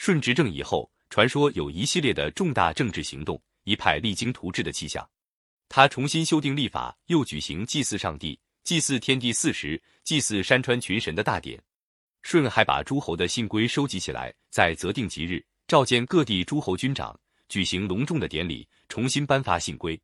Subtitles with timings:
[0.00, 5.06] 舜执政以后，传说有一系列的重大政治行动，一派励精图治的气象。
[5.68, 11.62] 他重新修订历法，又举行祭祀上帝、祭祀天地四时、祭祀山川群神的大典。
[12.22, 17.14] 舜还把诸侯的信规收集起来，在择定吉日，召见各地诸侯军长，
[17.50, 20.00] 举行隆重的典礼，重新颁发信规。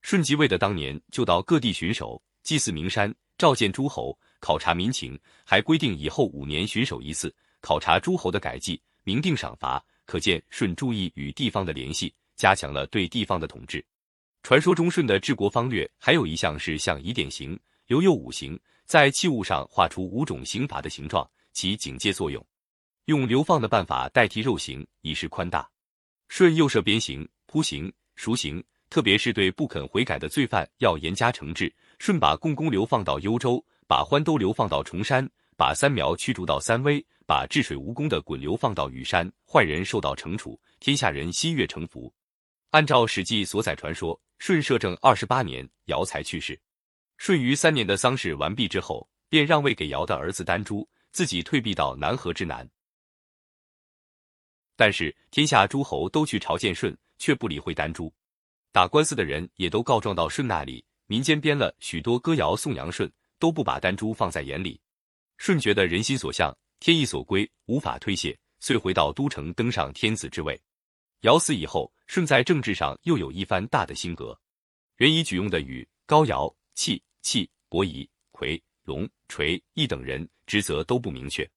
[0.00, 7.30] 舜即位的当年，就到各地巡守，祭祀名山，召见诸侯，考察民情，还规定以后五年巡守一次，
[7.60, 9.82] 考察诸侯的改纪，明定赏罚。
[10.06, 13.82] 可见舜注意与地方的联系，加强了对地方的统治。
[14.42, 22.44] 传说中舜的治国方略还有一项是向以典刑，留有五刑，在器物上画出五种刑罚的形状，起警戒作用。
[23.06, 25.66] 用流放的办法代替肉刑，以示宽大。
[26.28, 31.72] 舜又设鞭刑、铺刑、赎刑，特别是对不肯悔改的罪犯要严加惩治。
[31.98, 35.26] 舜把共工流放到幽州，把欢兜流放到崇山，
[35.56, 42.12] 把三苗驱逐到三危，把治水无功的鲧流放到羽山，坏人受到惩处，天下人心悦诚服。
[42.70, 44.20] 按照《史记》所载传说。
[44.40, 46.60] 舜摄政二十八年，尧才去世。
[47.16, 52.68] 舜于三年的丧事完毕之后，便让位给尧的儿子丹朱，自己退避到南河之南。
[54.76, 58.12] 但是天下诸侯都去朝见舜，却不理会丹朱。
[58.70, 64.78] 打官司的人也都告状到舜那里，民间编了许多歌谣颂扬舜，都不把丹朱放在眼里。
[65.38, 70.60] 舜觉得人心所向，天意所归，无法推卸，遂回到都城，登上天子之位。
[71.20, 74.38] 尧死以后，舜在政治上又有一番大的兴革。
[74.98, 81.48] 原以举用的禹、高尧、契、契、伯夷、夔、龙、垂、羿等人职责都不明确，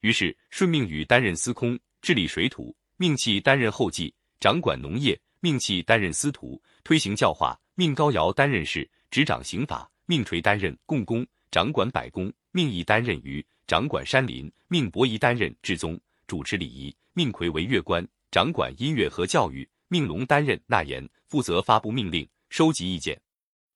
[0.00, 18.06] 于是舜命禹担任司空，治理水土；命契担任后继，掌管农业；命契担任司徒，推行教化；命高尧担任事，执掌刑法；命垂担任共工，掌管百工；命一担任于，掌管山林；命伯夷担任至宗，主持礼仪；命夔为乐官。
[18.30, 23.18] 掌管音乐和教育，命龙担任纳言，负责发布命令、收集意见。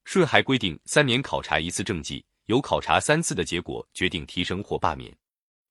[0.04, 5.16] 舜还规定三年考察一次政绩，有考察三次的结果决定提升或罢免。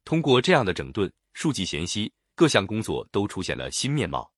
[0.05, 4.31] 通过这样的整顿，庶几贤熙，各项工作都出现了新面貌。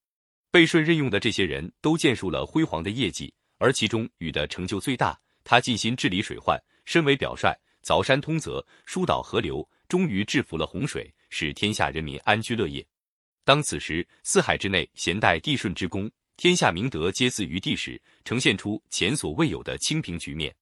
[0.50, 5.18] 被舜任用的这些人都建树了辉煌的业绩，而其中禹的成就最大。
[5.44, 6.60] 他尽心治理水患，
[6.92, 12.86] 身为表率，凿山通泽，疏导河流，终于制服了洪水，使天下人民安居乐业。
[13.46, 20.54] 当此时，四海之内咸待帝舜之功，天下明德皆自于帝时，呈现出前所未有的清平局面。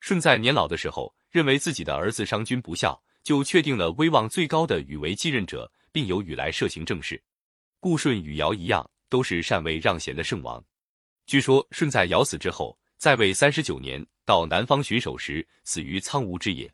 [0.00, 7.22] 舜在年老的时候，认为自己的儿子商君不孝，就确定了威望最高的禹为继任者，并由禹来摄行政事。
[7.78, 10.60] 故舜与尧一样，都是禅位让贤的圣王。
[11.24, 16.70] 据说舜在尧死之后，在位三十九年，到南方巡守时，死于苍梧之野。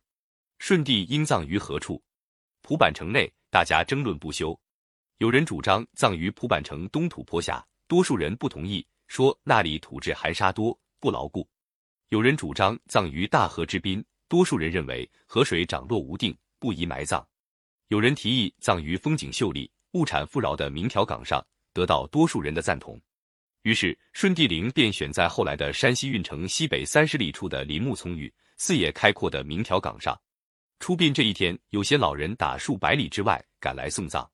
[0.58, 2.02] 舜帝应葬于何处？
[2.62, 4.58] 蒲坂城内，大家争论不休。
[5.18, 11.48] 有人主张葬于蒲坂城东土坡下，多数人不同意，说那里土质含沙多，不牢固。
[12.08, 17.24] 有人主张葬于大河之滨，多数人认为河水涨落无定，不宜埋葬。
[17.86, 21.40] 有人提议葬于风景秀丽、物产富饶的明条岗上，
[21.72, 23.00] 得到多数人的赞同。
[23.64, 30.18] 于是舜帝陵便选在后来的山西运城西北三十里处的林木葱郁、四野开阔的明条岗上。
[30.80, 34.30] 出殡这一天，有些老人打数百里之外赶来送葬。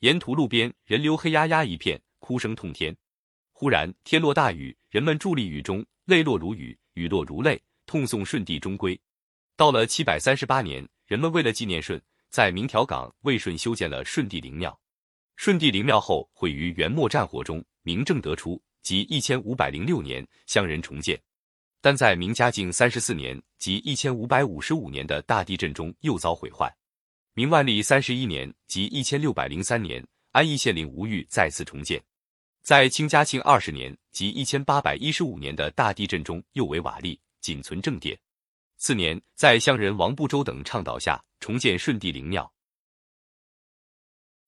[0.00, 2.94] 沿途路边人流黑压压一片，哭声痛天。
[3.52, 9.00] 忽然天落大雨，人们伫立雨中，泪落如雨，雨落如泪，痛送舜帝终归。
[9.56, 14.76] 到了七百三十八年，人们为了纪念舜，在明条岗为舜修建了舜帝陵庙。
[15.36, 21.20] 舜帝陵庙后毁于元末战火中，明正德初，即一千五百零六年，乡人重建。
[21.82, 26.74] 但在明嘉靖三十四年，即一千五百五十五年的大地震中，又遭毁坏。
[27.34, 30.02] 明万历三十一年，即一千六百零三年，
[30.32, 32.02] 安邑县令吴玉再次重建。
[32.62, 38.18] 在清嘉庆二十年，即一千八百一十五年的大地震中，又为瓦砾，仅存正殿。
[38.78, 42.50] 次年，在乡人王不周等倡导下，重建舜帝陵庙。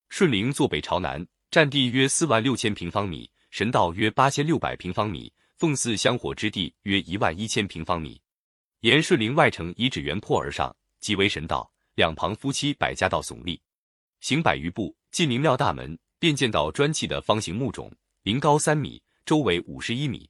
[0.08, 1.26] 舜陵坐北朝南，
[1.56, 8.20] 占地约四万六千平方米，神道约八千六百平方米，奉祀香火之地约一万一千平方米。
[8.80, 11.72] 沿顺陵外城遗址原坡而上，即为神道。
[11.94, 13.58] 两旁夫妻百家道耸立，
[14.20, 17.90] 行百余步，进灵庙大门，便见到砖砌的方形墓冢，
[18.24, 20.28] 陵高三米，周围五十一米。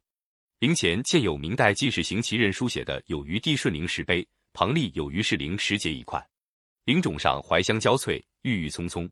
[0.60, 6.24] 陵前建有明代进士行其人书写的“有余帝顺陵”石碑，旁立有余氏陵石碣一块。
[6.84, 9.10] 陵冢上槐香交翠，郁郁葱葱。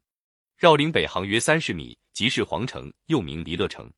[0.56, 3.90] 绕陵北行约三十米，即是皇城，又名离乐城。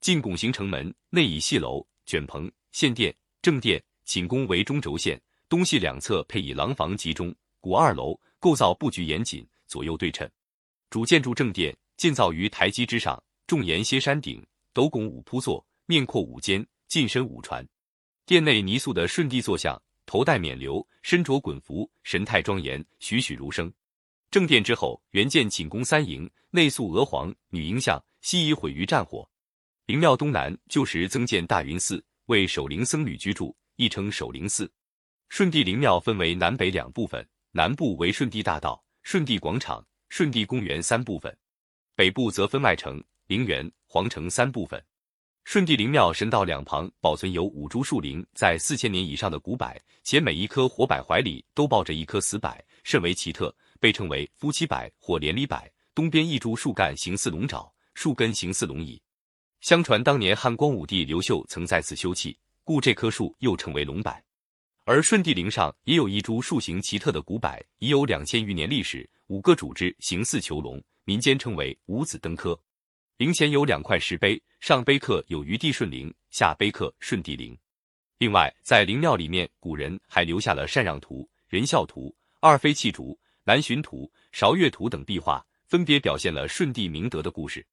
[0.00, 5.18] 进拱形城门，内以戏楼、卷棚、献殿、正殿、寝宫为中轴线，
[5.48, 7.32] 东西两侧配以廊房集中。
[7.60, 10.28] 古二楼构造布局严谨，左右对称。
[10.90, 17.64] 主建筑正殿建造于台基之上，重檐歇山顶，斗拱五铺座，面阔五间，进深五船。
[18.26, 23.72] 殿内泥塑的顺帝坐像，头戴冕旒，身着衮服，神态庄严，栩栩如生。
[24.32, 29.28] 正殿之后，原建寝宫三营，内塑娥皇、女婴像，西已毁于战火。
[29.84, 34.72] 灵庙东南旧时增建大云寺，为守灵僧侣居住，亦称守灵寺。
[35.28, 41.36] 顺帝灵庙分为南北两部分，南部为顺帝大道、顺帝广场、顺帝公园三部分，
[41.94, 44.82] 北部则分外城、陵园、皇城三部分。
[45.44, 55.60] 顺帝灵庙神道两旁保存有五株树龄在四千年以上的古柏，且每一棵活柏怀里都抱着一棵死柏，甚为奇特，被称为夫妻柏或连理柏。
[55.92, 59.02] 东边一株树干形似龙爪，树根形似龙椅。
[59.60, 64.14] 相传当年汉光武帝刘秀曾在此休憩，故这棵树又称为龙柏。
[64.84, 72.58] 而顺帝陵上也有一株树形奇特的古柏，已有两千余年历史，五个主枝形似囚龙，民间称为五子登科。
[73.16, 77.58] 陵前有两块石碑，上碑刻有余帝顺陵，下碑刻顺帝陵。
[78.18, 87.66] 另外，在陵庙里面，古人还留下了禅让图、仁孝图、二妃弃竹、南巡图、韶乐图等壁画，分别表现了舜帝明德的故事。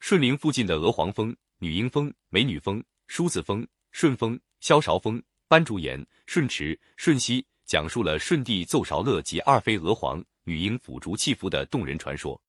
[0.00, 12.40] 舜陵附近的娥皇峰、女英峰、美女峰、梳子峰、舜峰、萧韶峰、斑竹岩、舜池、舜溪，讲述了舜帝奏韶乐及二妃娥皇、女英抚竹祈福的动人传说。